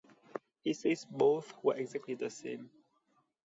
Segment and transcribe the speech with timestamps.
[0.63, 2.71] He says both were exactly the same.